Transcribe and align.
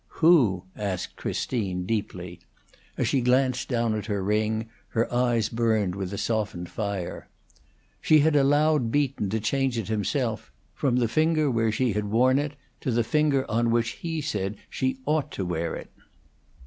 "Who?" 0.21 0.63
asked 0.75 1.15
Christine, 1.15 1.85
deeply. 1.85 2.39
As 2.97 3.07
she 3.07 3.21
glanced 3.21 3.67
down 3.69 3.93
at 3.93 4.07
her 4.07 4.23
ring, 4.23 4.67
her 4.87 5.13
eyes 5.13 5.47
burned 5.47 5.93
with 5.93 6.11
a 6.11 6.17
softened 6.17 6.69
fire. 6.69 7.29
She 8.01 8.21
had 8.21 8.35
allowed 8.35 8.89
Beaton 8.91 9.29
to 9.29 9.39
change 9.39 9.77
it 9.77 9.89
himself 9.89 10.51
from 10.73 10.95
the 10.95 11.07
finger 11.07 11.51
where 11.51 11.71
she 11.71 11.93
had 11.93 12.05
worn 12.05 12.39
it 12.39 12.53
to 12.79 12.89
the 12.89 13.03
finger 13.03 13.45
on 13.47 13.69
which 13.69 13.89
he 13.89 14.21
said 14.21 14.57
she 14.71 14.97
ought 15.05 15.29
to 15.33 15.45
wear 15.45 15.75
it. 15.75 15.91